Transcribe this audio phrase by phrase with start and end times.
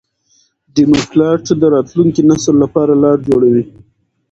[0.75, 3.63] ډيپلومات د راتلونکي نسل لپاره لار جوړوي.